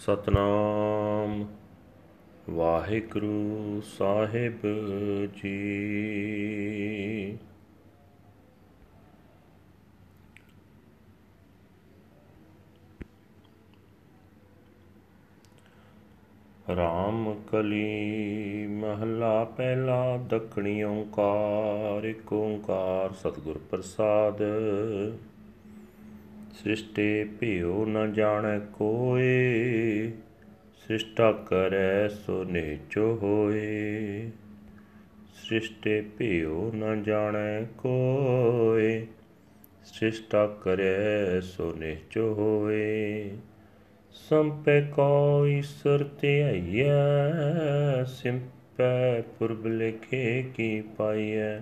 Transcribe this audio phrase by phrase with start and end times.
[0.00, 1.46] ਸਤਨਾਮ।
[2.50, 4.60] ਵਾਹਿਗੁਰੂ ਸਾਹਿਬ
[5.36, 5.58] ਜੀ।
[16.76, 24.42] ਰਾਮ ਕਲੀ ਮਹਲਾ ਪਹਿਲਾ ਦਖਣੀ ਓੰਕਾਰ ਏਕ ਓੰਕਾਰ ਸਤਿਗੁਰ ਪ੍ਰਸਾਦ।
[26.54, 30.12] ਸ੍ਰਿਸ਼ਟੇ ਭਿਓ ਨ ਜਾਣੈ ਕੋਏ,
[30.74, 34.30] ਸ੍ਰਿਸ਼ਟਾ ਕਰੈ ਸੋ ਨੇਚੋ ਹੋਏ।
[35.34, 39.06] ਸ੍ਰਿਸ਼ਟੇ ਭਿਓ ਨ ਜਾਣੈ ਕੋਏ,
[39.84, 43.30] ਸ੍ਰਿਸ਼ਟਾ ਕਰੈ ਸੋ ਨੇਚੋ ਹੋਏ।
[44.12, 51.58] ਸੰਪੈ ਕੋ ਈਸ਼ਰ ਧਿਆਈਐ, ਸਿੰਪੈ ਪੁਰਬ ਲਿਖੇ ਕੀ ਪਾਈਐ।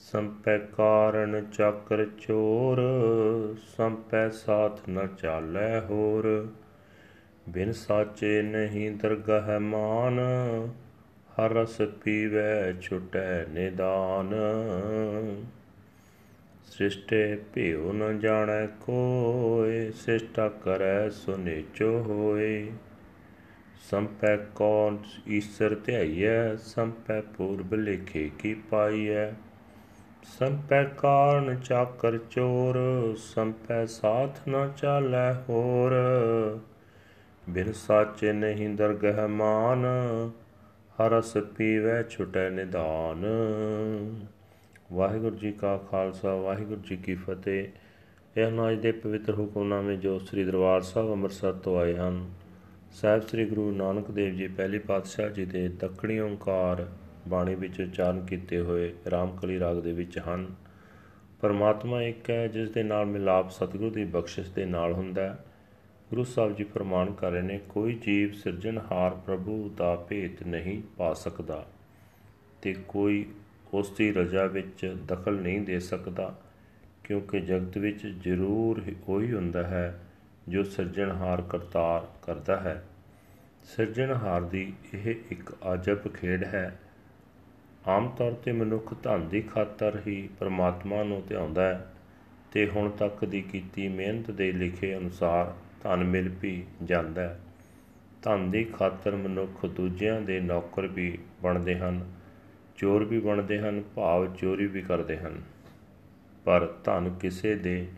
[0.00, 2.80] ਸੰਪੈ ਕਾਰਨ ਚੱਕਰ ਚੋਰ,
[3.76, 6.48] ਸੰਪੈ ਸਾਥ ਨ ਚਾਲੈ ਹੋਰ।
[7.48, 10.18] ਬਿਨ ਸਾਚੇ ਨਹੀਂ ਦਰਗਹ ਮਾਨ,
[11.30, 14.34] ਹਰ ਰਸ ਪੀਵੈ ਛੁਟੈ ਨਿਦਾਨ।
[16.64, 22.72] ਸ੍ਰਿਸ਼ਟੇ ਭਿਉ ਨ ਜਾਣੈ ਕੋਇ, ਸ੍ਰਿਸ਼ਟਾ ਕਰੈ ਸੋ ਨੀਚੋ ਹੋਏ
[23.90, 24.96] ਸੰਪੈ ਕੌਣ
[25.28, 29.49] ਈਸ਼ਰ ਧਿਆਈਐ, ਸੰਪੈ ਪੂਰਬ ਲਿਖੇ ਕੀ ਪਾਈਐ।
[30.22, 32.78] ਸੰਪੈ ਕਾਰਨ ਚਾਕਰ ਚੋਰ,
[33.18, 35.92] ਸੰਪੈ ਸਾਥ ਨ ਚਾਲੈ ਹੋਰ।
[37.48, 39.86] ਬਿਨ ਸਾਚੇ ਨਹੀਂ ਦਰਗਹ ਮਾਨ,
[40.98, 43.24] ਹਰਸ ਪੀਵੈ ਛੁਟੈ ਨਿਦਾਨ
[44.92, 47.68] ਵਾਹਿਗੁਰੂ ਜੀ ਕਾ ਖਾਲਸਾ, ਵਾਹਿਗੁਰੂ ਜੀ ਕੀ ਫਤਿਹ।
[48.36, 52.30] ਇਹ ਹਨ ਅੱਜ ਦੇ ਪਵਿੱਤਰ ਹੁਕਮਨਾਮੇ ਜੋ ਸ੍ਰੀ ਦਰਬਾਰ ਸਾਹਿਬ ਅੰਮ੍ਰਿਤਸਰ ਤੋਂ ਆਏ ਹਨ।
[52.92, 56.86] ਸਾਹਿਬ ਸ੍ਰੀ ਗੁਰੂ ਨਾਨਕ ਦੇਵ ਜੀ, ਪਹਿਲੀ ਪਾਤਸ਼ਾਹ ਜੀ ਦੇ ਦੱਖਣੀ ਓੰਕਾਰ
[57.28, 60.54] ਬਾਣੀ ਵਿੱਚ ਉਚਾਰਨ ਕੀਤੇ ਹੋਏ ਰਾਮਕਲੀ ਰਾਗ ਦੇ ਵਿੱਚ ਹਨ।
[61.40, 65.44] ਪਰਮਾਤਮਾ ਇੱਕ ਹੈ, ਜਿਸ ਦੇ ਨਾਲ ਮਿਲਾਪ ਸਤਿਗੁਰੂ ਦੀ ਬਖਸ਼ਿਸ਼ ਦੇ ਨਾਲ ਹੁੰਦਾ ਹੈ।
[66.10, 71.12] ਗੁਰੂ ਸਾਹਿਬ ਜੀ ਫਰਮਾਨ ਕਰ ਰਹੇ ਨੇ, ਕੋਈ ਜੀਵ ਸਿਰਜਣਹਾਰ ਪ੍ਰਭੂ ਦਾ ਭੇਤ ਨਹੀਂ ਪਾ
[71.14, 71.66] ਸਕਦਾ
[72.62, 73.26] ਤੇ ਕੋਈ
[73.74, 76.38] ਉਸ ਦੀ ਰਜਾ ਵਿੱਚ ਦਖਲ ਨਹੀਂ ਦੇ ਸਕਦਾ,
[77.04, 80.00] ਕਿਉਂਕਿ ਜਗਤ ਵਿੱਚ ਜ਼ਰੂਰ ਉਹੀ ਹੁੰਦਾ ਹੈ
[80.48, 82.84] ਜੋ ਸਿਰਜਣਹਾਰ ਕਰਤਾਰ ਕਰਦਾ ਹੈ।
[83.64, 86.80] ਸਿਰਜਣਹਾਰ ਦੀ ਇਹ ਇੱਕ ਅਜਬ ਖੇਡ ਹੈ
[87.88, 91.92] ਆਮ ਤੌਰ ਤੇ ਮਨੁੱਖ ਧਨ ਦੀ ਖਾਤਰ ਹੀ ਪਰਮਾਤਮਾ ਨੂੰ ਧਿਆਉਂਦਾ ਹੈ
[92.52, 97.40] ਤੇ ਹੁਣ ਤੱਕ ਦੀ ਕੀਤੀ ਮਿਹਨਤ ਦੇ ਲਿਖੇ ਅਨੁਸਾਰ ਧਨ ਮਿਲ ਵੀ ਜਾਂਦਾ ਹੈ।
[98.22, 102.12] ਧਨ ਦੀ ਖਾਤਰ ਮਨੁੱਖ ਦੂਜਿਆਂ ਦੇ ਨੌਕਰ ਵੀ ਬਣਦੇ ਹਨ,
[102.76, 105.42] ਚੋਰ ਵੀ ਬਣਦੇ ਹਨ, ਭਾਵ ਚੋਰੀ ਵੀ ਕਰਦੇ ਹਨ।
[106.44, 107.88] ਪਰ ਧਨ ਕਿਸੇ ਦੇ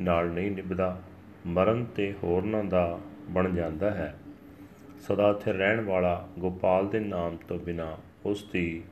[0.00, 1.02] ਨਾਲ ਨਹੀਂ ਨਿਭਦਾ,
[1.46, 2.98] ਮਰਨ ਤੇ ਹੋਰਨਾਂ ਦਾ
[3.30, 4.18] ਬਣ ਜਾਂਦਾ ਹੈ।
[5.00, 8.82] ਸਦਾ ਇੱਥੇ ਰਹਿਣ ਵਾਲਾ ਗੋਪਾਲ ਦੇ ਨਾਮ ਤੋਂ ਬਿਨਾ ਉਸ ਦੀ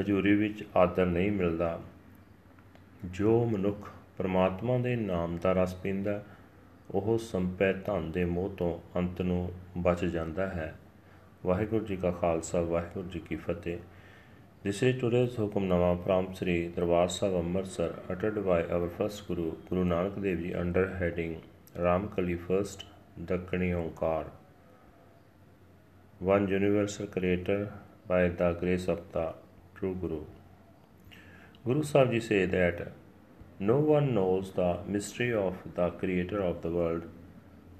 [0.00, 1.78] ਹਜ਼ੂਰੀ ਵਿੱਚ ਆਦਰ ਨਹੀਂ ਮਿਲਦਾ
[3.04, 3.88] ਜੋ ਮਨੁੱਖ
[4.18, 6.22] ਪਰਮਾਤਮਾ ਦੇ ਨਾਮ ਦਾ ਰਸ ਪੀਂਦਾ
[6.90, 9.48] ਉਹ ਸੰਪੈ ਧਨ ਦੇ ਮੋਹ ਤੋਂ ਅੰਤ ਨੂੰ
[9.78, 10.74] ਬਚ ਜਾਂਦਾ ਹੈ
[11.46, 13.78] ਵਾਹਿਗੁਰੂ ਜੀ ਕਾ ਖਾਲਸਾ ਵਾਹਿਗੁਰੂ ਜੀ ਕੀ ਫਤਿਹ
[14.64, 19.84] This is today's Hukamnama from Sri Darbar Sahib Amritsar uttered by our first Guru, Guru
[19.84, 21.32] Nanak Dev Ji under heading
[21.76, 22.84] Ramkali First,
[23.20, 24.26] Dakkani Onkar.
[26.20, 27.72] One universal creator
[28.06, 29.34] by the grace of the
[29.82, 30.20] true Guru.
[31.66, 32.92] Guru Sahib Ji say that
[33.70, 37.08] no one knows the mystery of the creator of the world.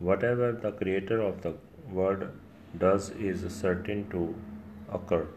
[0.08, 1.52] Whatever the creator of the
[1.98, 2.24] world
[2.76, 4.34] does is certain to
[4.98, 5.28] occur.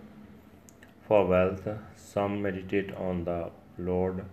[1.07, 4.25] For wealth, some meditate on the Lord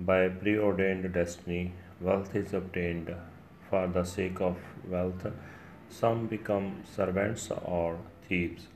[0.00, 1.74] by preordained destiny.
[2.00, 3.14] Wealth is obtained
[3.68, 4.56] for the sake of
[4.88, 5.26] wealth.
[5.90, 8.68] Some become servants or thieves.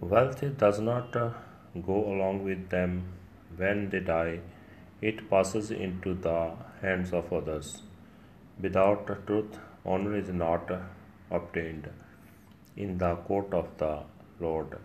[0.00, 1.16] Wealth does not
[1.89, 2.93] go along with them
[3.55, 4.39] when they die,
[5.01, 6.51] it passes into the
[6.81, 7.83] hands of others.
[8.59, 10.71] Without truth, honor is not
[11.31, 11.89] obtained
[12.75, 13.93] in the court of the
[14.39, 14.77] Lord.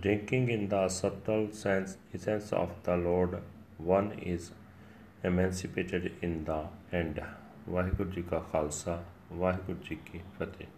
[0.00, 3.42] Drinking in the subtle sense essence of the Lord,
[3.78, 4.50] one is
[5.24, 6.62] emancipated in the
[7.02, 7.20] end.
[7.68, 9.02] Waheguru ji ਕਾ ਖਾਲਸਾ
[9.32, 10.68] ਵਾਹਿਗੁਰੂ ਜੀ ਕੀ ਫਤਿਹ